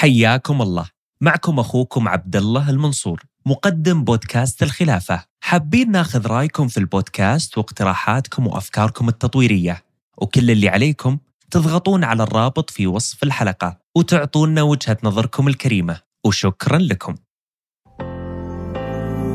حياكم 0.00 0.62
الله. 0.62 0.86
معكم 1.20 1.58
أخوكم 1.58 2.08
عبد 2.08 2.36
الله 2.36 2.70
المنصور 2.70 3.22
مقدم 3.46 4.04
بودكاست 4.04 4.62
الخلافة. 4.62 5.24
حابين 5.40 5.90
ناخذ 5.90 6.26
رأيكم 6.26 6.68
في 6.68 6.76
البودكاست 6.76 7.58
واقتراحاتكم 7.58 8.46
وأفكاركم 8.46 9.08
التطويرية. 9.08 9.84
وكل 10.18 10.50
اللي 10.50 10.68
عليكم 10.68 11.18
تضغطون 11.50 12.04
على 12.04 12.22
الرابط 12.22 12.70
في 12.70 12.86
وصف 12.86 13.22
الحلقة 13.22 13.78
وتعطونا 13.96 14.62
وجهة 14.62 14.96
نظركم 15.02 15.48
الكريمة. 15.48 16.00
وشكرا 16.26 16.78
لكم. 16.78 17.14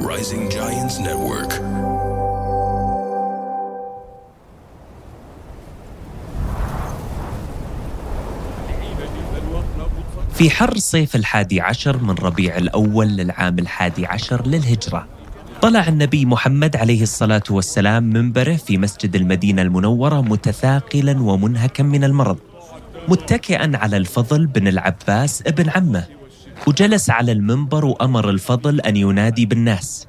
Rising 0.02 0.50
Giants 0.52 1.00
Network. 1.00 1.15
في 10.38 10.50
حر 10.50 10.78
صيف 10.78 11.16
الحادي 11.16 11.62
عشر 11.62 11.98
من 11.98 12.12
ربيع 12.12 12.58
الأول 12.58 13.08
للعام 13.08 13.60
الحادي 13.60 14.06
عشر 14.06 14.48
للهجرة. 14.48 15.08
طلع 15.62 15.88
النبي 15.88 16.26
محمد 16.26 16.76
عليه 16.76 17.04
الصلاة 17.04 17.44
والسلام 17.50 18.04
منبره 18.04 18.56
في 18.56 18.78
مسجد 18.78 19.16
المدينة 19.16 19.62
المنورة 19.62 20.22
متثاقلا 20.22 21.22
ومنهكا 21.22 21.84
من 21.84 22.04
المرض 22.04 22.38
متكئا 23.08 23.72
على 23.78 23.98
الفضل 23.98 24.48
بن 24.48 24.68
العباس 24.68 25.44
ابن 25.48 25.70
عمه 25.70 26.04
وجلس 26.68 27.10
على 27.10 27.32
المنبر 27.32 27.86
وأمر 27.86 28.30
الفضل 28.30 28.82
أن 28.82 28.98
ينادي 28.98 29.46
بالناس. 29.46 30.08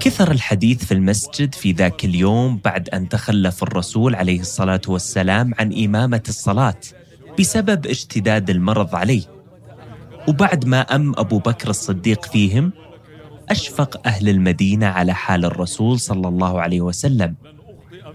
كثر 0.00 0.30
الحديث 0.30 0.84
في 0.84 0.94
المسجد 0.94 1.54
في 1.54 1.72
ذاك 1.72 2.04
اليوم 2.04 2.60
بعد 2.64 2.88
أن 2.88 3.08
تخلف 3.08 3.62
الرسول 3.62 4.14
عليه 4.14 4.40
الصلاة 4.40 4.82
والسلام 4.88 5.52
عن 5.58 5.84
إمامة 5.84 6.22
الصلاة. 6.28 6.80
بسبب 7.38 7.86
اشتداد 7.86 8.50
المرض 8.50 8.94
عليه 8.94 9.22
وبعد 10.28 10.64
ما 10.66 10.80
أم 10.80 11.12
أبو 11.18 11.38
بكر 11.38 11.70
الصديق 11.70 12.24
فيهم 12.24 12.72
أشفق 13.48 14.06
أهل 14.06 14.28
المدينة 14.28 14.86
على 14.86 15.14
حال 15.14 15.44
الرسول 15.44 16.00
صلى 16.00 16.28
الله 16.28 16.60
عليه 16.60 16.80
وسلم 16.80 17.34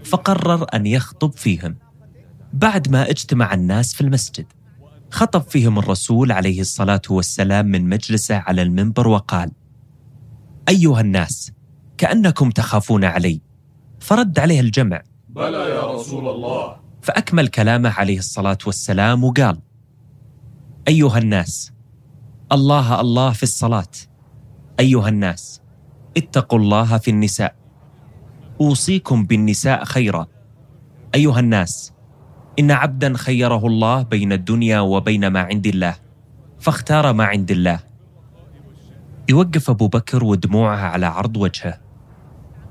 فقرر 0.04 0.66
أن 0.74 0.86
يخطب 0.86 1.32
فيهم. 1.32 1.76
بعد 2.52 2.88
ما 2.90 3.10
اجتمع 3.10 3.54
الناس 3.54 3.94
في 3.94 4.00
المسجد 4.00 4.46
خطب 5.10 5.42
فيهم 5.42 5.78
الرسول 5.78 6.32
عليه 6.32 6.60
الصلاة 6.60 7.02
والسلام 7.10 7.66
من 7.66 7.88
مجلسه 7.88 8.36
على 8.36 8.62
المنبر 8.62 9.08
وقال 9.08 9.50
أيها 10.68 11.00
الناس 11.00 11.52
كأنكم 11.98 12.50
تخافون 12.50 13.04
علي 13.04 13.40
فرد 14.00 14.38
عليه 14.38 14.60
الجمع. 14.60 15.02
بلى 15.28 15.58
يا 15.58 15.86
رسول 15.86 16.28
الله. 16.28 16.76
فأكمل 17.02 17.48
كلامه 17.48 17.90
عليه 17.90 18.18
الصلاة 18.18 18.58
والسلام 18.66 19.24
وقال 19.24 19.58
أيها 20.88 21.18
الناس 21.18 21.72
الله 22.52 23.00
الله 23.00 23.32
في 23.32 23.42
الصلاة. 23.42 23.92
أيها 24.80 25.08
الناس 25.08 25.60
اتقوا 26.16 26.58
الله 26.58 26.98
في 26.98 27.10
النساء. 27.10 27.54
أوصيكم 28.60 29.24
بالنساء 29.24 29.84
خيرا. 29.84 30.26
أيها 31.14 31.40
الناس 31.40 31.92
إن 32.58 32.70
عبدا 32.70 33.16
خيره 33.16 33.66
الله 33.66 34.02
بين 34.02 34.32
الدنيا 34.32 34.80
وبين 34.80 35.26
ما 35.26 35.40
عند 35.40 35.66
الله 35.66 35.96
فاختار 36.58 37.12
ما 37.12 37.24
عند 37.24 37.50
الله. 37.50 37.80
يوقف 39.28 39.70
أبو 39.70 39.88
بكر 39.88 40.24
ودموعه 40.24 40.76
على 40.76 41.06
عرض 41.06 41.36
وجهه. 41.36 41.89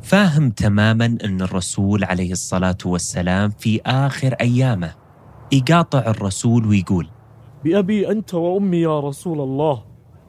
فاهم 0.01 0.49
تماما 0.49 1.05
أن 1.05 1.41
الرسول 1.41 2.03
عليه 2.03 2.31
الصلاة 2.31 2.77
والسلام 2.85 3.49
في 3.49 3.81
آخر 3.85 4.33
أيامه. 4.33 4.93
يقاطع 5.51 5.99
الرسول 5.99 6.65
ويقول 6.65 7.09
بأبي 7.63 8.11
أنت 8.11 8.33
وأمي 8.33 8.77
يا 8.77 8.99
رسول 8.99 9.41
الله. 9.41 9.83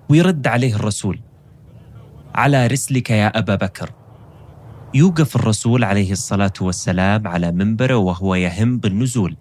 ويرد 0.08 0.46
عليه 0.46 0.74
الرسول 0.74 1.20
على 2.34 2.66
رسلك 2.66 3.10
يا 3.10 3.38
أبا 3.38 3.54
بكر. 3.54 3.90
يوقف 4.94 5.36
الرسول 5.36 5.84
عليه 5.84 6.12
الصلاة 6.12 6.52
والسلام 6.60 7.28
على 7.28 7.52
منبره 7.52 7.96
وهو 7.96 8.34
يهم 8.34 8.78
بالنزول 8.78 9.36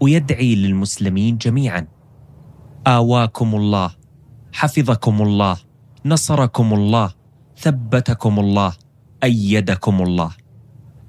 ويدعي 0.00 0.54
للمسلمين 0.54 1.38
جميعا. 1.38 1.86
آواكم 2.86 3.54
الله 3.54 3.90
حفظكم 4.52 5.22
الله 5.22 5.56
نصركم 6.04 6.74
الله 6.74 7.10
ثبتكم 7.56 8.38
الله. 8.40 8.72
أيدكم 9.24 10.02
الله 10.02 10.30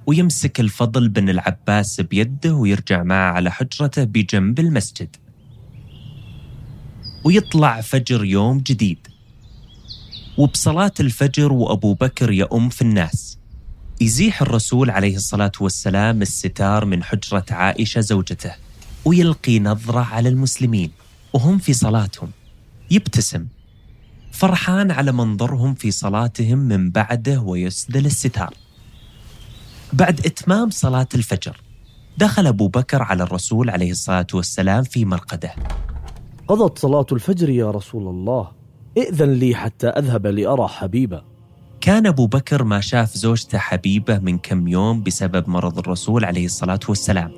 ويمسك 0.05 0.59
الفضل 0.59 1.09
بن 1.09 1.29
العباس 1.29 2.01
بيده 2.01 2.53
ويرجع 2.53 3.03
معه 3.03 3.31
على 3.31 3.51
حجرته 3.51 4.03
بجنب 4.03 4.59
المسجد. 4.59 5.15
ويطلع 7.23 7.81
فجر 7.81 8.25
يوم 8.25 8.57
جديد. 8.59 9.07
وبصلاة 10.37 10.91
الفجر 10.99 11.53
وأبو 11.53 11.93
بكر 11.93 12.31
يؤم 12.31 12.69
في 12.69 12.81
الناس. 12.81 13.37
يزيح 14.01 14.41
الرسول 14.41 14.89
عليه 14.89 15.15
الصلاة 15.15 15.51
والسلام 15.59 16.21
الستار 16.21 16.85
من 16.85 17.03
حجرة 17.03 17.45
عائشة 17.51 18.01
زوجته. 18.01 18.51
ويلقي 19.05 19.59
نظرة 19.59 19.99
على 19.99 20.29
المسلمين. 20.29 20.91
وهم 21.33 21.57
في 21.57 21.73
صلاتهم. 21.73 22.31
يبتسم. 22.91 23.47
فرحان 24.31 24.91
على 24.91 25.11
منظرهم 25.11 25.73
في 25.73 25.91
صلاتهم 25.91 26.57
من 26.57 26.91
بعده 26.91 27.41
ويسدل 27.41 28.05
الستار. 28.05 28.53
بعد 29.93 30.25
إتمام 30.25 30.69
صلاة 30.69 31.07
الفجر 31.15 31.61
دخل 32.17 32.47
أبو 32.47 32.67
بكر 32.67 33.03
على 33.03 33.23
الرسول 33.23 33.69
عليه 33.69 33.91
الصلاة 33.91 34.27
والسلام 34.33 34.83
في 34.83 35.05
مرقده. 35.05 35.51
قضت 36.47 36.79
صلاة 36.79 37.05
الفجر 37.11 37.49
يا 37.49 37.71
رسول 37.71 38.07
الله 38.07 38.51
إئذن 38.97 39.33
لي 39.33 39.55
حتى 39.55 39.87
أذهب 39.87 40.27
لأرى 40.27 40.67
حبيبة. 40.67 41.23
كان 41.81 42.07
أبو 42.07 42.27
بكر 42.27 42.63
ما 42.63 42.81
شاف 42.81 43.15
زوجته 43.15 43.57
حبيبة 43.57 44.19
من 44.19 44.37
كم 44.37 44.67
يوم 44.67 45.03
بسبب 45.03 45.49
مرض 45.49 45.77
الرسول 45.79 46.25
عليه 46.25 46.45
الصلاة 46.45 46.79
والسلام. 46.89 47.31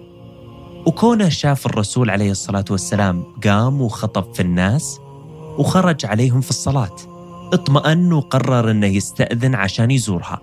وكونه 0.88 1.30
شاف 1.30 1.66
الرسول 1.66 2.10
عليه 2.10 2.31
الصلاة 2.31 2.66
والسلام 2.72 3.24
قام 3.44 3.81
وخطب 3.81 4.34
في 4.34 4.42
الناس 4.42 5.00
وخرج 5.58 6.06
عليهم 6.06 6.41
في 6.41 6.50
الصلاة. 6.50 6.96
اطمأن 7.53 8.14
وقرر 8.14 8.72
أنه 8.72 8.88
يستأذن 8.88 9.56
عشان 9.56 9.91
يزورها. 9.91 10.41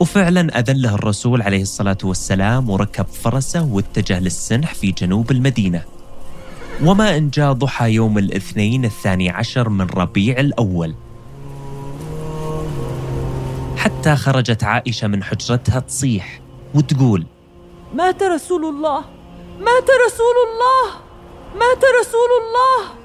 وفعلا 0.00 0.58
أذن 0.58 0.76
له 0.76 0.94
الرسول 0.94 1.42
عليه 1.42 1.62
الصلاة 1.62 1.98
والسلام 2.04 2.70
وركب 2.70 3.06
فرسه 3.06 3.62
واتجه 3.62 4.20
للسنح 4.20 4.74
في 4.74 4.92
جنوب 4.92 5.30
المدينة. 5.30 5.82
وما 6.84 7.16
إن 7.16 7.30
جاء 7.30 7.52
ضحى 7.52 7.92
يوم 7.92 8.18
الاثنين 8.18 8.84
الثاني 8.84 9.30
عشر 9.30 9.68
من 9.68 9.86
ربيع 9.86 10.40
الأول. 10.40 10.94
حتى 13.76 14.16
خرجت 14.16 14.64
عائشة 14.64 15.08
من 15.08 15.24
حجرتها 15.24 15.80
تصيح 15.80 16.40
وتقول 16.74 17.26
مات 17.94 18.22
رسول 18.22 18.64
الله! 18.64 19.00
مات 19.60 19.88
رسول 20.06 20.36
الله! 20.46 21.00
مات 21.54 21.84
رسول 22.00 22.30
الله! 22.40 22.97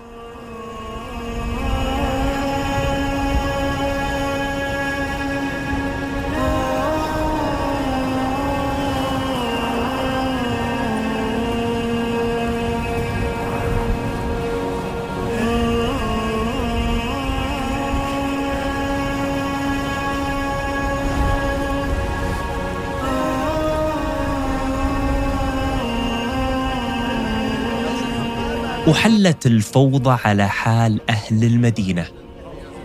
وحلت 28.87 29.45
الفوضى 29.45 30.17
على 30.25 30.47
حال 30.47 31.09
أهل 31.09 31.43
المدينة. 31.43 32.05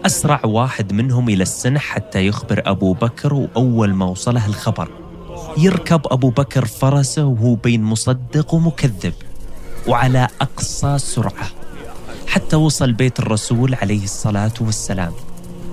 أسرع 0.06 0.40
واحد 0.44 0.92
منهم 0.92 1.28
إلى 1.28 1.42
السنح 1.42 1.82
حتى 1.82 2.26
يخبر 2.26 2.62
أبو 2.66 2.92
بكر 2.92 3.34
وأول 3.34 3.94
ما 3.94 4.06
وصله 4.06 4.46
الخبر. 4.46 4.88
يركب 5.58 6.00
أبو 6.06 6.30
بكر 6.30 6.64
فرسه 6.64 7.24
وهو 7.24 7.54
بين 7.54 7.82
مصدق 7.82 8.54
ومكذب 8.54 9.12
وعلى 9.88 10.28
أقصى 10.40 10.98
سرعة. 10.98 11.46
حتى 12.26 12.56
وصل 12.56 12.92
بيت 12.92 13.18
الرسول 13.18 13.74
عليه 13.74 14.04
الصلاة 14.04 14.54
والسلام. 14.60 15.12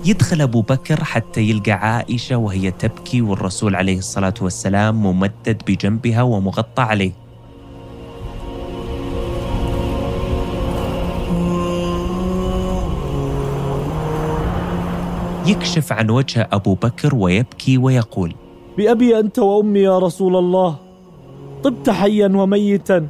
يدخل 0.04 0.40
أبو 0.40 0.62
بكر 0.62 1.04
حتى 1.04 1.40
يلقى 1.40 1.72
عائشة 1.72 2.36
وهي 2.36 2.70
تبكي 2.70 3.20
والرسول 3.20 3.76
عليه 3.76 3.98
الصلاة 3.98 4.34
والسلام 4.40 5.02
ممدد 5.02 5.62
بجنبها 5.66 6.22
ومغطى 6.22 6.82
عليه. 6.82 7.25
يكشف 15.46 15.92
عن 15.92 16.10
وجه 16.10 16.48
أبو 16.52 16.74
بكر 16.74 17.14
ويبكي 17.14 17.78
ويقول 17.78 18.34
بأبي 18.76 19.18
أنت 19.18 19.38
وأمي 19.38 19.80
يا 19.80 19.98
رسول 19.98 20.36
الله 20.36 20.76
طبت 21.64 21.90
حيا 21.90 22.28
وميتا 22.28 23.06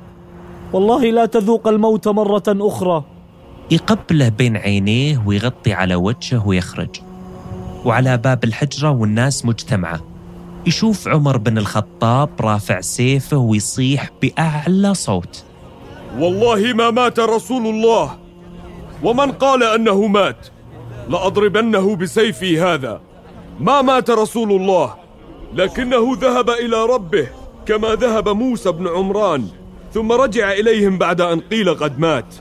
والله 0.72 1.10
لا 1.10 1.26
تذوق 1.26 1.68
الموت 1.68 2.08
مرة 2.08 2.42
أخرى. 2.48 3.04
يقبله 3.70 4.28
بين 4.28 4.56
عينيه 4.56 5.22
ويغطي 5.26 5.72
على 5.72 5.94
وجهه 5.94 6.48
ويخرج. 6.48 7.00
وعلى 7.84 8.16
باب 8.16 8.44
الحجرة 8.44 8.90
والناس 8.90 9.44
مجتمعة. 9.44 10.00
يشوف 10.66 11.08
عمر 11.08 11.36
بن 11.36 11.58
الخطاب 11.58 12.28
رافع 12.40 12.80
سيفه 12.80 13.36
ويصيح 13.36 14.10
بأعلى 14.22 14.94
صوت. 14.94 15.44
والله 16.18 16.72
ما 16.72 16.90
مات 16.90 17.18
رسول 17.20 17.66
الله 17.66 18.18
ومن 19.04 19.32
قال 19.32 19.62
أنه 19.62 20.06
مات؟ 20.06 20.48
لأضربنه 21.08 21.96
بسيفي 21.96 22.60
هذا. 22.60 23.00
ما 23.60 23.82
مات 23.82 24.10
رسول 24.10 24.52
الله 24.52 24.94
لكنه 25.54 26.16
ذهب 26.20 26.50
إلى 26.50 26.84
ربه 26.84 27.28
كما 27.66 27.88
ذهب 27.88 28.28
موسى 28.28 28.72
بن 28.72 28.88
عمران 28.88 29.48
ثم 29.94 30.12
رجع 30.12 30.52
إليهم 30.52 30.98
بعد 30.98 31.20
أن 31.20 31.40
قيل 31.40 31.74
قد 31.74 31.98
مات. 31.98 32.34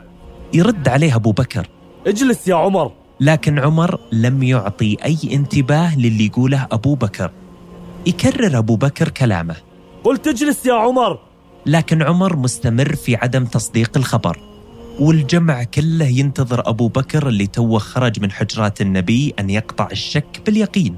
يرد 0.53 0.87
عليه 0.87 1.15
أبو 1.15 1.31
بكر. 1.31 1.67
اجلس 2.07 2.47
يا 2.47 2.55
عمر. 2.55 2.91
لكن 3.19 3.59
عمر 3.59 3.99
لم 4.11 4.43
يعطي 4.43 4.97
أي 5.05 5.17
انتباه 5.33 5.97
للي 5.97 6.25
يقوله 6.25 6.67
أبو 6.71 6.95
بكر. 6.95 7.31
يكرر 8.05 8.57
أبو 8.57 8.75
بكر 8.75 9.09
كلامه. 9.09 9.55
قلت 10.03 10.27
اجلس 10.27 10.65
يا 10.65 10.73
عمر. 10.73 11.19
لكن 11.65 12.01
عمر 12.01 12.35
مستمر 12.35 12.95
في 12.95 13.15
عدم 13.15 13.45
تصديق 13.45 13.91
الخبر. 13.97 14.54
والجمع 14.99 15.63
كله 15.63 16.05
ينتظر 16.05 16.69
أبو 16.69 16.87
بكر 16.87 17.27
اللي 17.27 17.47
توه 17.47 17.79
خرج 17.79 18.21
من 18.21 18.31
حجرات 18.31 18.81
النبي 18.81 19.33
أن 19.39 19.49
يقطع 19.49 19.87
الشك 19.91 20.41
باليقين. 20.45 20.95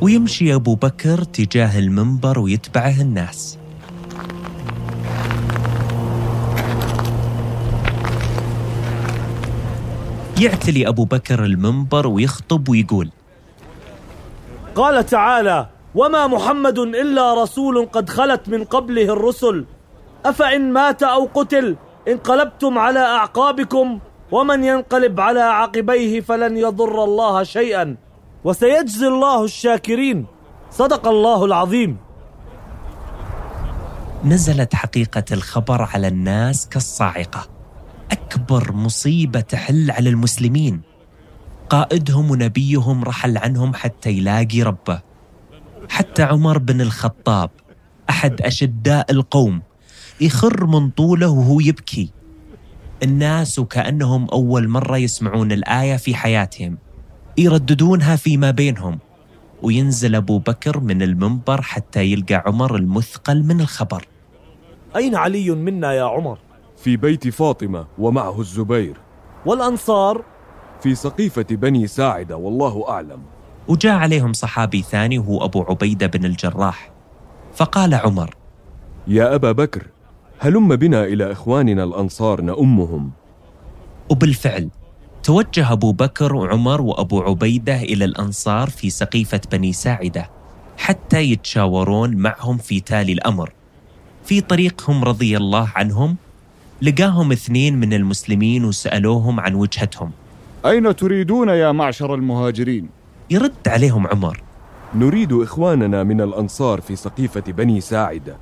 ويمشي 0.00 0.54
أبو 0.54 0.74
بكر 0.74 1.24
تجاه 1.24 1.78
المنبر 1.78 2.38
ويتبعه 2.38 3.00
الناس. 3.00 3.58
يعتلي 10.40 10.88
أبو 10.88 11.04
بكر 11.04 11.44
المنبر 11.44 12.06
ويخطب 12.06 12.68
ويقول 12.68 13.10
قال 14.74 15.06
تعالى 15.06 15.68
وما 15.94 16.26
محمد 16.26 16.78
إلا 16.78 17.42
رسول 17.42 17.86
قد 17.92 18.08
خلت 18.08 18.48
من 18.48 18.64
قبله 18.64 19.12
الرسل. 19.12 19.64
أفإن 20.24 20.72
مات 20.72 21.02
أو 21.02 21.28
قتل 21.34 21.76
انقلبتم 22.08 22.78
على 22.78 22.98
أعقابكم 22.98 23.98
ومن 24.30 24.64
ينقلب 24.64 25.20
على 25.20 25.40
عقبيه 25.40 26.20
فلن 26.20 26.56
يضر 26.56 27.04
الله 27.04 27.42
شيئا. 27.42 27.96
وسيجزي 28.44 29.08
الله 29.08 29.44
الشاكرين. 29.44 30.26
صدق 30.70 31.08
الله 31.08 31.44
العظيم. 31.44 31.96
نزلت 34.24 34.74
حقيقة 34.74 35.24
الخبر 35.32 35.82
على 35.82 36.08
الناس 36.08 36.68
كالصاعقة. 36.68 37.48
أكبر 38.12 38.72
مصيبة 38.72 39.40
تحل 39.40 39.90
على 39.90 40.10
المسلمين. 40.10 40.80
قائدهم 41.70 42.30
ونبيهم 42.30 43.04
رحل 43.04 43.38
عنهم 43.38 43.74
حتى 43.74 44.10
يلاقي 44.10 44.62
ربه. 44.62 45.00
حتى 45.88 46.22
عمر 46.22 46.58
بن 46.58 46.80
الخطاب 46.80 47.50
أحد 48.10 48.42
أشداء 48.42 49.10
القوم 49.10 49.62
يخر 50.20 50.66
من 50.66 50.90
طوله 50.90 51.28
وهو 51.28 51.60
يبكي. 51.60 52.10
الناس 53.02 53.58
وكأنهم 53.58 54.28
أول 54.32 54.68
مرة 54.68 54.96
يسمعون 54.96 55.52
الآية 55.52 55.96
في 55.96 56.14
حياتهم 56.14 56.78
يرددونها 57.38 58.16
فيما 58.16 58.50
بينهم 58.50 58.98
وينزل 59.62 60.14
أبو 60.14 60.38
بكر 60.38 60.80
من 60.80 61.02
المنبر 61.02 61.62
حتى 61.62 62.04
يلقى 62.04 62.42
عمر 62.46 62.76
المثقل 62.76 63.42
من 63.42 63.60
الخبر. 63.60 64.06
أين 64.96 65.14
علي 65.16 65.50
منا 65.50 65.92
يا 65.92 66.04
عمر؟ 66.04 66.38
في 66.76 66.96
بيت 66.96 67.28
فاطمة 67.28 67.86
ومعه 67.98 68.40
الزبير. 68.40 68.96
والأنصار؟ 69.46 70.24
في 70.82 70.94
سقيفة 70.94 71.46
بني 71.50 71.86
ساعدة 71.86 72.36
والله 72.36 72.84
أعلم. 72.88 73.22
وجاء 73.68 73.92
عليهم 73.92 74.32
صحابي 74.32 74.82
ثاني 74.82 75.18
وهو 75.18 75.44
أبو 75.44 75.62
عبيدة 75.62 76.06
بن 76.06 76.24
الجراح 76.24 76.90
فقال 77.54 77.94
عمر 77.94 78.34
يا 79.06 79.34
أبا 79.34 79.52
بكر 79.52 79.86
هلم 80.42 80.76
بنا 80.76 81.04
إلى 81.04 81.32
إخواننا 81.32 81.84
الأنصار 81.84 82.40
نؤمهم 82.40 83.10
وبالفعل 84.10 84.68
توجه 85.22 85.72
أبو 85.72 85.92
بكر 85.92 86.34
وعمر 86.34 86.80
وأبو 86.80 87.20
عبيدة 87.20 87.82
إلى 87.82 88.04
الأنصار 88.04 88.70
في 88.70 88.90
سقيفة 88.90 89.40
بني 89.52 89.72
ساعدة 89.72 90.30
حتى 90.78 91.20
يتشاورون 91.22 92.16
معهم 92.16 92.58
في 92.58 92.80
تالي 92.80 93.12
الأمر. 93.12 93.52
في 94.24 94.40
طريقهم 94.40 95.04
رضي 95.04 95.36
الله 95.36 95.72
عنهم 95.76 96.16
لقاهم 96.82 97.32
اثنين 97.32 97.80
من 97.80 97.92
المسلمين 97.92 98.64
وسألوهم 98.64 99.40
عن 99.40 99.54
وجهتهم. 99.54 100.10
أين 100.66 100.96
تريدون 100.96 101.48
يا 101.48 101.72
معشر 101.72 102.14
المهاجرين؟ 102.14 102.88
يرد 103.30 103.68
عليهم 103.68 104.06
عمر. 104.06 104.42
نريد 104.94 105.32
إخواننا 105.32 106.02
من 106.02 106.20
الأنصار 106.20 106.80
في 106.80 106.96
سقيفة 106.96 107.44
بني 107.48 107.80
ساعدة. 107.80 108.36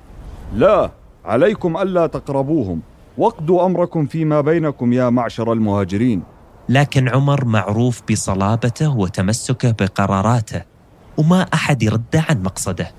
لا 0.54 0.90
عليكم 1.28 1.76
ألا 1.76 2.06
تقربوهم. 2.06 2.80
واقضوا 3.18 3.66
أمركم 3.66 4.06
فيما 4.06 4.40
بينكم 4.40 4.92
يا 4.92 5.10
معشر 5.10 5.52
المهاجرين. 5.52 6.22
لكن 6.68 7.08
عمر 7.08 7.44
معروف 7.44 8.02
بصلابته 8.10 8.96
وتمسكه 8.96 9.70
بقراراته 9.70 10.62
وما 11.16 11.42
أحد 11.42 11.82
يرد 11.82 12.24
عن 12.28 12.42
مقصده. 12.42 12.90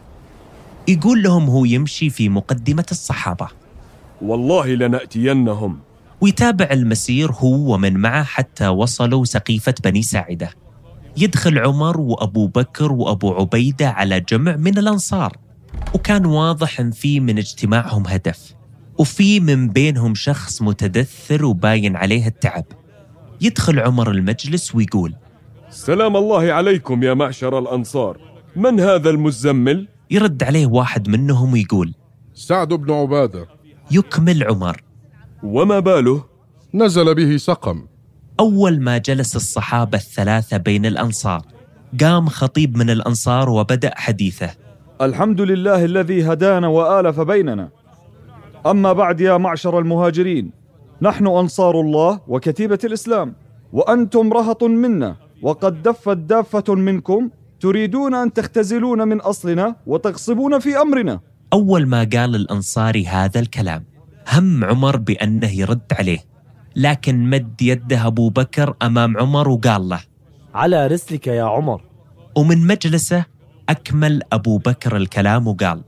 يقول 0.88 1.24
لهم 1.24 1.50
هو 1.50 1.66
يمشي 1.66 2.10
في 2.10 2.30
مقدمة 2.30 2.86
الصحابة. 2.92 3.48
والله 4.22 4.68
لنأتينهم. 4.68 5.80
ويتابع 6.22 6.68
المسير 6.72 7.32
هو 7.32 7.74
ومن 7.74 7.98
معه 7.98 8.24
حتى 8.24 8.68
وصلوا 8.68 9.26
سقيفة 9.26 9.74
بني 9.84 10.02
ساعدة. 10.02 10.50
يدخل 11.18 11.60
عمر 11.60 12.02
وأبو 12.02 12.48
بكر 12.48 12.92
وأبو 12.92 13.34
عبيدة 13.34 13.90
على 13.90 14.20
جمع 14.20 14.56
من 14.56 14.78
الأنصار. 14.78 15.38
وكان 15.94 16.26
واضح 16.26 16.80
أن 16.80 16.92
في 16.92 17.20
من 17.20 17.38
اجتماعهم 17.38 18.08
هدف 18.08 18.56
وفي 18.98 19.40
من 19.40 19.70
بينهم 19.70 20.16
شخص 20.16 20.62
متدثر 20.62 21.46
وباين 21.46 21.96
عليه 21.96 22.28
التعب. 22.28 22.66
يدخل 23.42 23.80
عمر 23.80 24.12
المجلس 24.12 24.76
ويقول 24.76 25.16
سلام 25.70 26.18
الله 26.18 26.54
عليكم 26.54 27.04
يا 27.04 27.14
معشر 27.14 27.60
الأنصار. 27.60 28.18
من 28.56 28.80
هذا 28.80 29.10
المزمل؟ 29.10 29.88
يرد 30.12 30.44
عليه 30.44 30.66
واحد 30.66 31.10
منهم 31.10 31.54
ويقول 31.54 31.94
سعد 32.34 32.68
بن 32.68 32.94
عبادة. 32.94 33.48
يكمل 33.92 34.44
عمر. 34.44 34.84
وما 35.44 35.80
باله؟ 35.80 36.26
نزل 36.74 37.16
به 37.16 37.38
سقم. 37.38 37.86
أول 38.40 38.82
ما 38.82 38.98
جلس 38.98 39.36
الصحابة 39.36 39.98
الثلاثة 39.98 40.58
بين 40.58 40.86
الأنصار 40.86 41.42
قام 42.02 42.30
خطيب 42.30 42.78
من 42.78 42.90
الأنصار 42.90 43.50
وبدأ 43.50 43.92
حديثه. 43.96 44.69
الحمد 45.02 45.42
لله 45.42 45.86
الذي 45.86 46.24
هدانا 46.24 46.68
وآلف 46.68 47.20
بيننا 47.20 47.70
أما 48.66 48.94
بعد 48.94 49.22
يا 49.22 49.38
معشر 49.38 49.80
المهاجرين 49.80 50.52
نحن 51.02 51.28
أنصار 51.28 51.82
الله 51.82 52.20
وكتيبة 52.28 52.80
الإسلام 52.84 53.34
وأنتم 53.74 54.34
رهط 54.34 54.64
منا 54.64 55.16
وقد 55.42 55.84
دفت 55.84 56.18
دافة 56.18 56.76
منكم 56.76 57.30
تريدون 57.60 58.14
أن 58.16 58.34
تختزلون 58.34 59.08
من 59.08 59.22
أصلنا 59.22 59.76
وتغصبون 59.88 60.60
في 60.60 60.82
أمرنا 60.82 61.20
أول 61.54 61.86
ما 61.88 62.10
قال 62.14 62.36
الأنصاري 62.36 63.08
هذا 63.08 63.40
الكلام 63.40 63.84
هم 64.34 64.64
عمر 64.64 64.98
بأنه 64.98 65.52
يرد 65.60 65.90
عليه 66.00 66.20
لكن 66.76 67.30
مد 67.30 67.62
يده 67.62 68.08
أبو 68.08 68.30
بكر 68.30 68.74
أمام 68.82 69.18
عمر 69.18 69.50
وقال 69.50 69.90
له 69.90 70.00
على 70.54 70.88
رسلك 70.88 71.28
يا 71.28 71.44
عمر. 71.44 71.82
ومن 72.38 72.68
مجلسه 72.68 73.26
أكمل 73.70 74.22
أبو 74.34 74.58
بكر 74.58 74.98
الكلام 74.98 75.48
وقال 75.48 75.82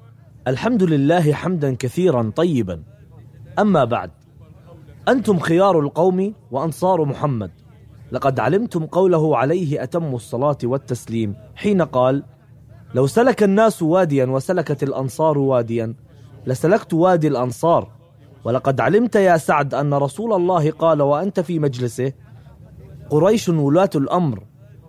الحمد 0.48 0.84
لله 0.84 1.34
حمدا 1.34 1.76
كثيرا 1.76 2.32
طيبا. 2.36 2.84
أما 3.60 3.86
بعد 3.86 4.12
أنتم 5.08 5.40
خيار 5.40 5.80
القوم 5.80 6.34
وأنصار 6.52 7.06
محمد. 7.06 7.52
لقد 8.12 8.40
علمتم 8.40 8.86
قوله 8.86 9.38
عليه 9.38 9.84
أتم 9.84 10.16
الصلاة 10.16 10.58
والتسليم 10.64 11.36
حين 11.56 11.82
قال 11.82 12.24
لو 12.96 13.08
سلك 13.08 13.44
الناس 13.44 13.82
واديا 13.82 14.26
وسلكت 14.26 14.84
الأنصار 14.84 15.38
واديا 15.38 15.94
لسلكت 16.48 16.94
وادي 16.94 17.28
الأنصار. 17.28 17.92
ولقد 18.44 18.82
علمت 18.82 19.16
يا 19.16 19.38
سعد 19.38 19.74
أن 19.74 19.94
رسول 19.94 20.34
الله 20.34 20.72
قال 20.72 21.02
وأنت 21.02 21.40
في 21.40 21.60
مجلسه 21.60 22.14
قريش 23.10 23.50
ولاة 23.50 23.90
الأمر 23.96 24.44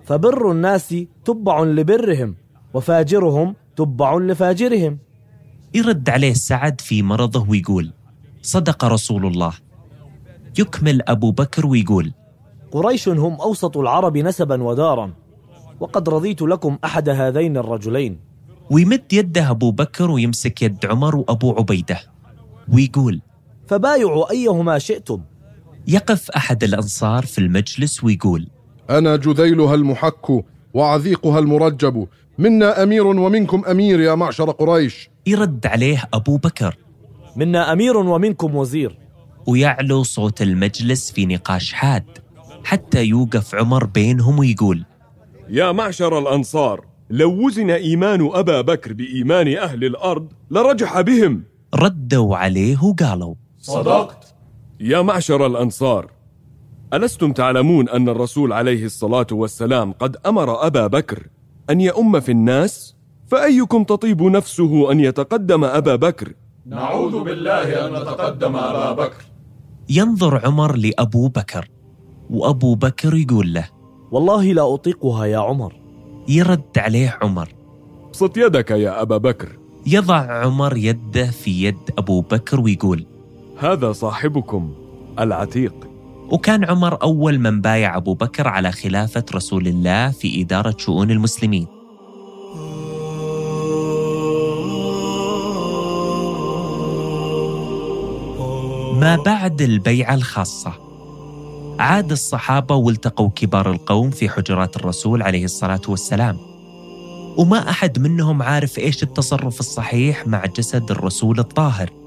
فبر 0.05 0.51
الناس 0.51 0.95
تبع 1.25 1.63
لبرهم. 1.63 2.43
وفاجرهم 2.75 3.55
تبع 3.77 4.15
لفاجرهم. 4.19 4.99
يرد 5.75 6.11
عليه 6.11 6.33
سعد 6.33 6.81
في 6.81 7.03
مرضه 7.03 7.51
ويقول 7.51 7.93
صدق 8.43 8.85
رسول 8.85 9.27
الله. 9.27 9.53
يكمل 10.59 11.03
أبو 11.09 11.31
بكر 11.31 11.67
ويقول 11.67 12.13
قريش 12.73 13.09
هم 13.09 13.35
أوسط 13.41 13.77
العرب 13.77 14.17
نسبا 14.17 14.63
ودارا 14.63 15.13
وقد 15.81 16.09
رضيت 16.09 16.43
لكم 16.43 16.79
أحد 16.85 17.09
هذين 17.09 17.57
الرجلين. 17.57 18.19
ويمد 18.71 19.13
يده 19.13 19.51
أبو 19.51 19.71
بكر 19.71 20.11
ويمسك 20.11 20.63
يد 20.63 20.87
عمر 20.87 21.17
وأبو 21.17 21.53
عبيدة 21.53 22.01
ويقول 22.73 23.21
فبايعوا 23.67 24.31
أيهما 24.31 24.79
شئتم. 24.79 25.21
يقف 25.89 26.31
أحد 26.31 26.65
الأنصار 26.65 27.27
في 27.27 27.39
المجلس 27.39 28.05
ويقول 28.05 28.49
أنا 28.91 29.17
جذيلها 29.17 29.75
المحك 29.75 30.45
وعذيقها 30.75 31.39
المرجب 31.39 32.09
منا 32.39 32.83
أمير 32.83 33.07
ومنكم 33.07 33.65
أمير 33.65 34.01
يا 34.01 34.15
معشر 34.15 34.51
قريش. 34.51 35.11
يرد 35.27 35.67
عليه 35.67 36.09
أبو 36.15 36.37
بكر. 36.37 36.77
منا 37.37 37.73
أمير 37.73 37.97
ومنكم 37.97 38.57
وزير. 38.57 38.99
ويعلو 39.47 40.03
صوت 40.03 40.43
المجلس 40.43 41.13
في 41.13 41.27
نقاش 41.27 41.73
حاد 41.73 42.05
حتى 42.65 43.05
يوقف 43.05 43.55
عمر 43.55 43.85
بينهم 43.85 44.39
ويقول 44.39 44.85
يا 45.49 45.73
معشر 45.73 46.19
الأنصار 46.19 46.85
لو 47.11 47.47
وزن 47.47 47.71
إيمان 47.71 48.31
أبا 48.33 48.61
بكر 48.61 48.93
بإيمان 48.93 49.57
أهل 49.57 49.85
الأرض 49.85 50.33
لرجح 50.51 51.01
بهم. 51.01 51.45
ردوا 51.75 52.37
عليه 52.37 52.85
وقالوا 52.85 53.35
صدقت. 53.59 54.35
يا 54.81 55.03
معشر 55.03 55.47
الأنصار 55.47 56.11
ألستم 56.95 57.33
تعلمون 57.33 57.89
أن 57.89 58.09
الرسول 58.09 58.53
عليه 58.53 58.85
الصلاة 58.85 59.27
والسلام 59.33 59.93
قد 59.93 60.17
أمر 60.27 60.67
أبا 60.67 60.87
بكر 60.87 61.27
أن 61.71 61.81
يؤم 61.81 62.21
في 62.21 62.33
الناس 62.33 62.97
فأيكم 63.27 63.85
تطيب 63.85 64.23
نفسه 64.23 64.93
أن 64.93 65.01
يتقدم 65.01 65.65
أبا 65.65 65.97
بكر؟ 65.97 66.33
نعوذ 66.67 67.25
بالله 67.25 67.87
أن 67.87 67.93
نتقدم 67.93 68.57
أبا 68.57 68.93
بكر. 68.93 69.23
ينظر 69.89 70.47
عمر 70.47 70.77
لأبو 70.77 71.29
بكر 71.29 71.69
وأبو 72.31 72.75
بكر 72.75 73.15
يقول 73.15 73.55
له 73.55 73.69
والله 74.11 74.53
لا 74.53 74.75
أطيقها 74.75 75.25
يا 75.25 75.39
عمر. 75.39 75.75
يرد 76.29 76.77
عليه 76.77 77.19
عمر 77.23 77.49
ابسط 78.09 78.37
يدك 78.37 78.71
يا 78.71 79.03
أبا 79.03 79.17
بكر. 79.17 79.49
يضع 79.87 80.45
عمر 80.45 80.77
يده 80.77 81.27
في 81.27 81.65
يد 81.65 81.91
أبو 81.99 82.21
بكر 82.21 82.61
ويقول 82.61 83.07
هذا 83.59 83.93
صاحبكم 83.93 84.75
العتيق. 85.19 85.92
وكان 86.33 86.65
عمر 86.65 87.03
أول 87.03 87.39
من 87.39 87.61
بايع 87.61 87.97
أبو 87.97 88.15
بكر 88.15 88.49
على 88.49 88.73
خلافة 88.73 89.25
رسول 89.35 89.67
الله 89.67 90.11
في 90.11 90.43
إدارة 90.43 90.75
شؤون 90.79 91.11
المسلمين. 91.11 91.67
ما 99.01 99.23
بعد 99.27 99.63
البيعة 99.63 100.15
الخاصة 100.15 100.73
عاد 101.79 102.11
الصحابة 102.11 102.75
والتقوا 102.75 103.31
كبار 103.31 103.71
القوم 103.71 104.11
في 104.11 104.29
حجرات 104.29 104.77
الرسول 104.77 105.23
عليه 105.23 105.45
الصلاة 105.45 105.83
والسلام. 105.89 106.39
وما 107.37 107.71
أحد 107.71 107.99
منهم 107.99 108.43
عارف 108.43 108.79
إيش 108.79 109.03
التصرف 109.03 109.61
الصحيح 109.61 110.27
مع 110.27 110.45
جسد 110.47 110.91
الرسول 110.91 111.39
الطاهر. 111.39 112.02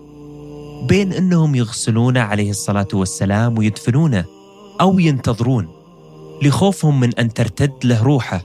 بين 0.88 1.14
أنهم 1.14 1.56
يغسلونه 1.56 2.20
عليه 2.20 2.50
الصلاة 2.50 2.88
والسلام 2.94 3.58
ويدفنونه 3.58 4.26
أو 4.82 5.00
ينتظرون 5.00 5.68
لخوفهم 6.42 7.00
من 7.00 7.16
أن 7.20 7.34
ترتد 7.34 7.74
له 7.84 8.04
روحه. 8.04 8.42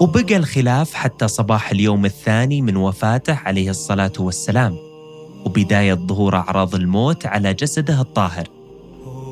وبقى 0.00 0.36
الخلاف 0.36 0.94
حتى 0.94 1.28
صباح 1.28 1.70
اليوم 1.70 2.04
الثاني 2.04 2.62
من 2.62 2.76
وفاته 2.76 3.34
عليه 3.34 3.70
الصلاة 3.70 4.12
والسلام. 4.18 4.76
وبداية 5.44 5.94
ظهور 5.94 6.36
أعراض 6.36 6.74
الموت 6.74 7.26
على 7.26 7.54
جسده 7.54 8.00
الطاهر. 8.00 8.48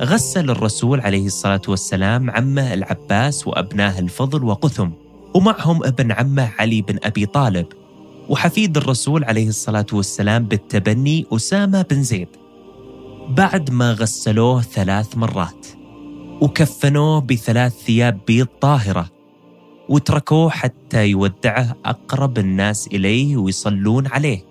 غسل 0.02 0.50
الرسول 0.50 1.00
عليه 1.00 1.26
الصلاة 1.26 1.62
والسلام 1.68 2.30
عمه 2.30 2.74
العباس 2.74 3.46
وأبناه 3.46 3.98
الفضل 3.98 4.44
وقثم. 4.44 4.88
ومعهم 5.34 5.84
ابن 5.84 6.12
عمه 6.12 6.50
علي 6.58 6.82
بن 6.82 6.98
أبي 7.02 7.26
طالب. 7.26 7.66
وحفيد 8.28 8.76
الرسول 8.76 9.24
عليه 9.24 9.48
الصلاة 9.48 9.86
والسلام 9.92 10.44
بالتبني 10.44 11.26
أسامة 11.32 11.82
بن 11.82 12.02
زيد 12.02 12.28
بعد 13.28 13.70
ما 13.70 13.92
غسلوه 13.92 14.62
ثلاث 14.62 15.16
مرات 15.16 15.66
وكفنوه 16.40 17.20
بثلاث 17.20 17.72
ثياب 17.72 18.18
بيض 18.26 18.46
طاهرة 18.60 19.10
وتركوه 19.88 20.50
حتى 20.50 21.06
يودعه 21.06 21.76
أقرب 21.84 22.38
الناس 22.38 22.86
إليه 22.86 23.36
ويصلون 23.36 24.06
عليه. 24.06 24.44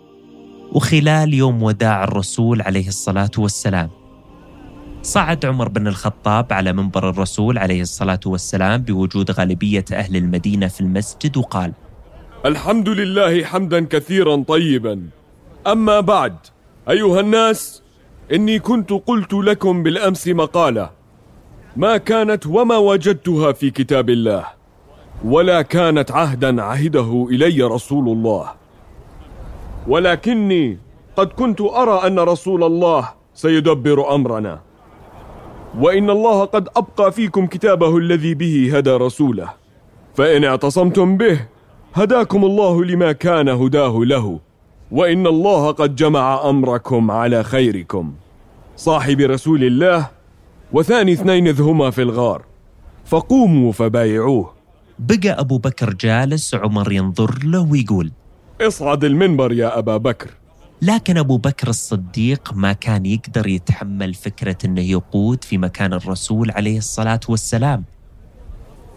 وخلال 0.71 1.33
يوم 1.33 1.63
وداع 1.63 2.03
الرسول 2.03 2.61
عليه 2.61 2.87
الصلاة 2.87 3.31
والسلام 3.37 3.89
صعد 5.01 5.45
عمر 5.45 5.67
بن 5.67 5.87
الخطاب 5.87 6.53
على 6.53 6.73
منبر 6.73 7.09
الرسول 7.09 7.57
عليه 7.57 7.81
الصلاة 7.81 8.19
والسلام 8.25 8.81
بوجود 8.81 9.31
غالبية 9.31 9.85
أهل 9.93 10.15
المدينة 10.15 10.67
في 10.67 10.81
المسجد 10.81 11.37
وقال 11.37 11.73
الحمد 12.45 12.89
لله 12.89 13.43
حمدا 13.43 13.85
كثيرا 13.85 14.43
طيبا. 14.47 15.09
أما 15.67 15.99
بعد 15.99 16.35
أيها 16.89 17.19
الناس 17.19 17.83
إني 18.33 18.59
كنت 18.59 18.91
قلت 18.91 19.33
لكم 19.33 19.83
بالأمس 19.83 20.27
مقالة 20.27 20.89
ما 21.75 21.97
كانت 21.97 22.47
وما 22.47 22.77
وجدتها 22.77 23.51
في 23.51 23.69
كتاب 23.69 24.09
الله 24.09 24.45
ولا 25.25 25.61
كانت 25.61 26.11
عهدا 26.11 26.61
عهده 26.61 27.27
إلي 27.31 27.63
رسول 27.63 28.09
الله. 28.09 28.45
ولكني 29.87 30.77
قد 31.17 31.27
كنت 31.27 31.61
أرى 31.61 32.07
أن 32.07 32.19
رسول 32.19 32.63
الله 32.63 33.09
سيدبر 33.33 34.15
أمرنا. 34.15 34.59
وإن 35.79 36.09
الله 36.09 36.45
قد 36.45 36.69
أبقى 36.77 37.11
فيكم 37.11 37.47
كتابه 37.47 37.97
الذي 37.97 38.33
به 38.33 38.71
هدى 38.77 38.91
رسوله. 38.91 39.49
فإن 40.15 40.43
اعتصمتم 40.43 41.17
به 41.17 41.39
هداكم 41.97 42.45
الله 42.45 42.85
لما 42.85 43.11
كان 43.11 43.49
هداه 43.49 43.99
له. 44.05 44.39
وإن 44.91 45.27
الله 45.27 45.71
قد 45.71 45.95
جمع 45.95 46.49
أمركم 46.49 47.11
على 47.11 47.43
خيركم. 47.43 48.13
صاحب 48.77 49.19
رسول 49.19 49.63
الله 49.63 50.09
وثاني 50.73 51.13
اثنين 51.13 51.47
إذ 51.47 51.61
هما 51.61 51.89
في 51.89 52.01
الغار. 52.01 52.41
فقوموا 53.05 53.71
فبايعوه. 53.71 54.53
بقى 54.99 55.39
أبو 55.39 55.57
بكر 55.57 55.93
جالس 55.93 56.55
عمر 56.55 56.91
ينظر 56.91 57.39
له 57.43 57.61
ويقول 57.71 58.11
اصعد 58.61 59.03
المنبر 59.03 59.51
يا 59.51 59.79
أبا 59.79 59.97
بكر. 59.97 60.29
لكن 60.81 61.17
أبو 61.17 61.37
بكر 61.37 61.67
الصديق 61.67 62.53
ما 62.53 62.73
كان 62.73 63.05
يقدر 63.05 63.47
يتحمل 63.47 64.13
فكرة 64.13 64.57
أنه 64.65 64.81
يقود 64.81 65.43
في 65.43 65.57
مكان 65.57 65.93
الرسول 65.93 66.51
عليه 66.51 66.77
الصلاة 66.77 67.19
والسلام. 67.29 67.83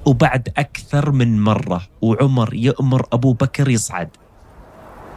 وبعد 0.06 0.48
أكثر 0.56 1.10
من 1.10 1.40
مرة 1.40 1.80
وعمر 2.02 2.54
يأمر 2.54 3.06
أبو 3.12 3.32
بكر 3.32 3.68
يصعد. 3.68 4.08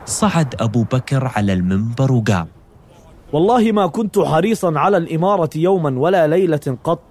صعد 0.05 0.55
أبو 0.59 0.83
بكر 0.83 1.31
على 1.35 1.53
المنبر 1.53 2.11
وقال 2.11 2.47
والله 3.33 3.71
ما 3.71 3.87
كنت 3.87 4.19
حريصا 4.19 4.79
على 4.79 4.97
الإمارة 4.97 5.49
يوما 5.55 5.99
ولا 5.99 6.27
ليلة 6.27 6.77
قط 6.83 7.01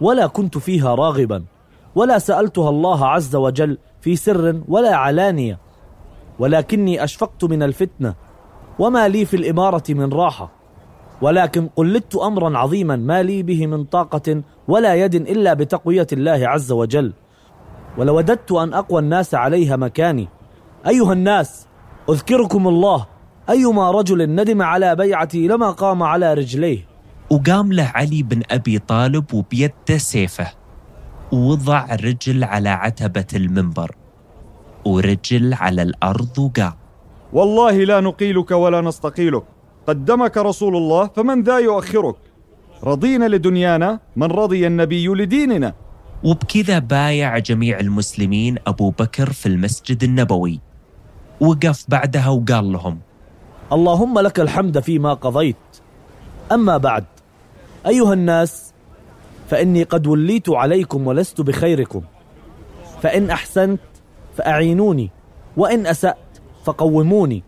ولا 0.00 0.26
كنت 0.26 0.58
فيها 0.58 0.94
راغبا 0.94 1.44
ولا 1.94 2.18
سألتها 2.18 2.70
الله 2.70 3.06
عز 3.06 3.36
وجل 3.36 3.78
في 4.00 4.16
سر 4.16 4.62
ولا 4.68 4.96
علانية 4.96 5.58
ولكني 6.38 7.04
أشفقت 7.04 7.44
من 7.44 7.62
الفتنة 7.62 8.14
وما 8.78 9.08
لي 9.08 9.24
في 9.24 9.36
الإمارة 9.36 9.82
من 9.88 10.12
راحة. 10.12 10.59
ولكن 11.22 11.68
قلدت 11.76 12.16
أمرا 12.16 12.58
عظيما 12.58 12.96
ما 12.96 13.22
لي 13.22 13.42
به 13.42 13.66
من 13.66 13.84
طاقة 13.84 14.42
ولا 14.68 14.94
يد 14.94 15.14
إلا 15.14 15.54
بتقوية 15.54 16.06
الله 16.12 16.48
عز 16.48 16.72
وجل. 16.72 17.12
ولوددت 17.98 18.52
أن 18.52 18.74
أقوى 18.74 19.00
الناس 19.00 19.34
عليها 19.34 19.76
مكاني. 19.76 20.28
أيها 20.86 21.12
الناس 21.12 21.66
أذكركم 22.10 22.68
الله. 22.68 23.06
أيما 23.50 23.90
رجل 23.90 24.34
ندم 24.34 24.62
على 24.62 24.96
بيعتي 24.96 25.46
لما 25.46 25.70
قام 25.70 26.02
على 26.02 26.34
رجليه. 26.34 26.86
وقام 27.30 27.72
له 27.72 27.92
علي 27.94 28.22
بن 28.22 28.42
أبي 28.50 28.78
طالب 28.78 29.34
وبيده 29.34 29.96
سيفه. 29.96 30.46
ووضع 31.32 31.86
رجل 31.94 32.44
على 32.44 32.68
عتبة 32.68 33.26
المنبر. 33.34 33.96
ورجل 34.84 35.54
على 35.54 35.82
الأرض 35.82 36.38
وقال 36.38 36.72
والله 37.32 37.84
لا 37.84 38.00
نقيلك 38.00 38.50
ولا 38.50 38.80
نستقيلك. 38.80 39.44
قدمك 39.86 40.36
رسول 40.36 40.76
الله 40.76 41.06
فمن 41.16 41.42
ذا 41.42 41.58
يؤخرك؟ 41.58 42.16
رضينا 42.84 43.28
لدنيانا 43.28 44.00
من 44.16 44.26
رضي 44.26 44.66
النبي 44.66 45.06
لديننا. 45.08 45.74
وبكذا 46.24 46.78
بايع 46.78 47.38
جميع 47.38 47.80
المسلمين 47.80 48.58
أبو 48.66 48.90
بكر 48.90 49.32
في 49.32 49.46
المسجد 49.46 50.04
النبوي. 50.04 50.60
وقف 51.40 51.84
بعدها 51.88 52.28
وقال 52.28 52.72
لهم 52.72 52.98
اللهم 53.72 54.18
لك 54.18 54.40
الحمد 54.40 54.80
فيما 54.80 55.14
قضيت. 55.14 55.56
أما 56.52 56.76
بعد 56.76 57.04
أيها 57.86 58.12
الناس 58.12 58.72
فإني 59.50 59.82
قد 59.82 60.06
وليت 60.06 60.50
عليكم 60.50 61.06
ولست 61.06 61.40
بخيركم. 61.40 62.02
فإن 63.02 63.30
أحسنت 63.30 63.80
فأعينوني 64.36 65.10
وإن 65.56 65.86
أسأت 65.86 66.16
فقوموني. 66.64 67.42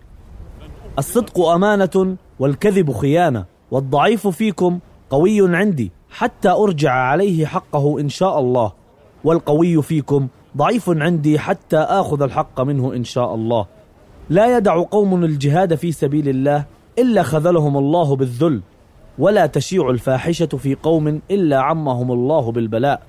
الصدق 0.98 1.40
أمانة 1.40 2.16
والكذب 2.38 2.92
خيانة 2.92 3.44
والضعيف 3.70 4.26
فيكم 4.26 4.78
قوي 5.10 5.56
عندي 5.56 5.92
حتى 6.10 6.48
أرجع 6.48 6.92
عليه 6.92 7.46
حقه 7.46 8.00
إن 8.00 8.08
شاء 8.08 8.38
الله. 8.38 8.72
والقوي 9.24 9.82
فيكم 9.82 10.28
ضعيف 10.56 10.90
عندي 10.90 11.38
حتى 11.38 11.76
آخذ 11.76 12.22
الحق 12.22 12.60
منه 12.60 12.94
إن 12.94 13.04
شاء 13.04 13.34
الله. 13.34 13.66
لا 14.30 14.56
يدع 14.56 14.82
قوم 14.82 15.24
الجهاد 15.24 15.74
في 15.74 15.92
سبيل 15.92 16.28
الله 16.28 16.64
إلا 16.98 17.22
خذلهم 17.22 17.76
الله 17.76 18.16
بالذل 18.16 18.60
ولا 19.18 19.46
تشيع 19.46 19.90
الفاحشة 19.90 20.46
في 20.46 20.74
قوم 20.74 21.20
إلا 21.30 21.60
عمهم 21.60 22.12
الله 22.12 22.52
بالبلاء. 22.52 23.02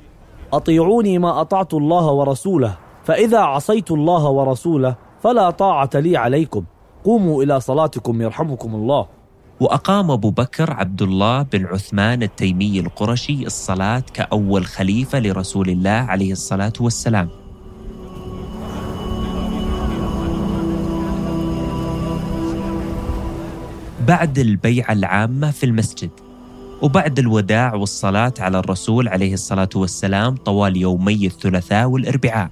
أطيعوني 0.54 1.18
ما 1.18 1.42
أطعت 1.42 1.74
الله 1.74 2.12
ورسوله 2.12 2.78
فإذا 3.04 3.40
عصيت 3.40 3.92
الله 3.92 4.30
ورسوله 4.30 4.96
فلا 5.22 5.50
طاعة 5.50 5.90
لي 5.96 6.18
عليكم. 6.18 6.64
قوموا 7.04 7.44
إلى 7.44 7.60
صلاتكم 7.60 8.22
يرحمكم 8.22 8.76
الله. 8.76 9.08
وأقام 9.60 10.12
أبو 10.12 10.30
بكر 10.30 10.74
عبد 10.74 11.02
الله 11.02 11.42
بن 11.42 11.66
عثمان 11.66 12.24
التيمي 12.24 12.80
القرشي 12.80 13.46
الصلاة 13.46 14.04
كأول 14.14 14.66
خليفة 14.66 15.20
لرسول 15.20 15.70
الله 15.70 15.90
عليه 15.90 16.32
الصلاة 16.32 16.74
والسلام. 16.80 17.30
بعد 24.08 24.40
البيعة 24.40 24.94
العامة 24.94 25.52
في 25.52 25.66
المسجد 25.66 26.10
وبعد 26.82 27.20
الوداع 27.20 27.74
والصلاة 27.76 28.34
على 28.40 28.60
الرسول 28.60 29.08
عليه 29.08 29.34
الصلاة 29.34 29.70
والسلام 29.76 30.36
طوال 30.36 30.78
يومي 30.78 31.26
الثلاثاء 31.26 31.86
والأربعاء. 31.88 32.50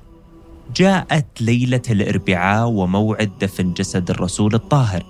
جاءت 0.76 1.42
ليلة 1.42 1.82
الأربعاء 1.90 2.70
وموعد 2.70 3.32
دفن 3.42 3.74
جسد 3.74 4.10
الرسول 4.10 4.56
الطاهر. 4.56 5.04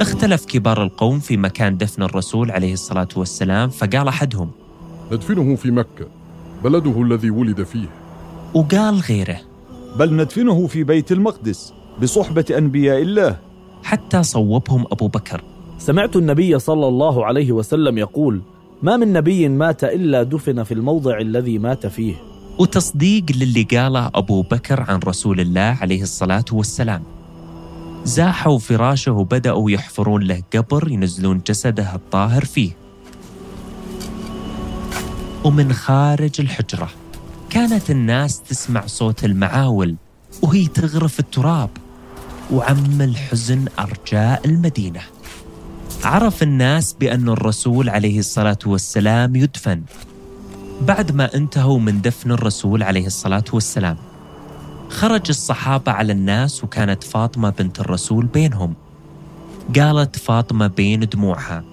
اختلف 0.00 0.44
كبار 0.44 0.82
القوم 0.82 1.18
في 1.18 1.36
مكان 1.36 1.76
دفن 1.76 2.02
الرسول 2.02 2.50
عليه 2.50 2.72
الصلاة 2.72 3.08
والسلام 3.16 3.68
فقال 3.70 4.08
أحدهم 4.08 4.50
ندفنه 5.12 5.56
في 5.56 5.70
مكة 5.70 6.08
بلده 6.64 7.02
الذي 7.02 7.30
ولد 7.30 7.62
فيه. 7.62 7.88
وقال 8.54 8.94
غيره 8.94 9.40
بل 9.98 10.16
ندفنه 10.16 10.66
في 10.66 10.84
بيت 10.84 11.12
المقدس 11.12 11.72
بصحبة 12.02 12.44
أنبياء 12.58 13.02
الله. 13.02 13.36
حتى 13.82 14.22
صوبهم 14.22 14.84
أبو 14.92 15.08
بكر. 15.08 15.44
سمعت 15.78 16.16
النبي 16.16 16.58
صلى 16.58 16.88
الله 16.88 17.24
عليه 17.26 17.52
وسلم 17.52 17.98
يقول 17.98 18.40
ما 18.82 18.96
من 18.96 19.12
نبي 19.12 19.48
مات 19.48 19.84
إلا 19.84 20.22
دفن 20.22 20.62
في 20.62 20.74
الموضع 20.74 21.18
الذي 21.18 21.58
مات 21.58 21.86
فيه. 21.86 22.14
وتصديق 22.58 23.24
للي 23.30 23.62
قاله 23.62 24.10
أبو 24.14 24.42
بكر 24.42 24.80
عن 24.88 24.98
رسول 24.98 25.40
الله 25.40 25.78
عليه 25.80 26.02
الصلاة 26.02 26.44
والسلام. 26.52 27.02
زاحوا 28.04 28.58
فراشه 28.58 29.12
وبدأوا 29.12 29.70
يحفرون 29.70 30.22
له 30.22 30.42
قبر 30.54 30.88
ينزلون 30.90 31.40
جسده 31.46 31.94
الطاهر 31.94 32.44
فيه. 32.44 32.70
ومن 35.44 35.72
خارج 35.72 36.40
الحجرة 36.40 36.90
كانت 37.50 37.90
الناس 37.90 38.42
تسمع 38.42 38.86
صوت 38.86 39.24
المعاول 39.24 39.96
وهي 40.42 40.66
تغرف 40.66 41.20
التراب 41.20 41.70
وعم 42.52 43.02
الحزن 43.02 43.64
أرجاء 43.78 44.46
المدينة. 44.46 45.00
عرف 46.04 46.42
الناس 46.42 46.92
بأن 46.92 47.28
الرسول 47.28 47.88
عليه 47.88 48.18
الصلاة 48.18 48.58
والسلام 48.66 49.36
يدفن 49.36 49.82
بعد 50.80 51.12
ما 51.12 51.34
انتهوا 51.34 51.78
من 51.78 52.00
دفن 52.00 52.30
الرسول 52.30 52.82
عليه 52.82 53.06
الصلاة 53.06 53.44
والسلام. 53.52 53.96
خرج 54.88 55.22
الصحابة 55.28 55.92
على 55.92 56.12
الناس 56.12 56.64
وكانت 56.64 57.04
فاطمة 57.04 57.50
بنت 57.50 57.80
الرسول 57.80 58.26
بينهم. 58.26 58.74
قالت 59.76 60.16
فاطمة 60.16 60.66
بين 60.66 61.00
دموعها 61.00 61.64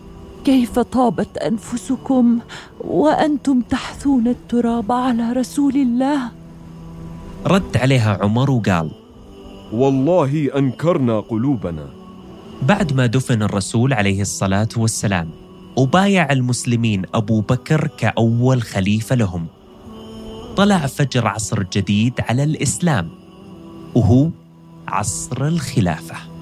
كيف 0.45 0.79
طابت 0.79 1.37
أنفسكم 1.37 2.39
وأنتم 2.81 3.61
تحثون 3.61 4.27
التراب 4.27 4.91
على 4.91 5.31
رسول 5.31 5.75
الله؟ 5.75 6.19
رد 7.45 7.77
عليها 7.77 8.19
عمر 8.21 8.51
وقال 8.51 8.91
والله 9.73 10.49
أنكرنا 10.57 11.19
قلوبنا. 11.19 12.06
بعد 12.61 12.93
ما 12.93 13.05
دفن 13.05 13.41
الرسول 13.43 13.93
عليه 13.93 14.21
الصلاة 14.21 14.69
والسلام 14.77 15.29
وبايع 15.75 16.31
المسلمين 16.31 17.03
أبو 17.13 17.41
بكر 17.41 17.87
كأول 17.87 18.61
خليفة 18.61 19.15
لهم. 19.15 19.47
طلع 20.57 20.77
فجر 20.77 21.27
عصر 21.27 21.63
جديد 21.63 22.13
على 22.19 22.43
الإسلام 22.43 23.09
وهو 23.95 24.29
عصر 24.87 25.47
الخلافة. 25.47 26.36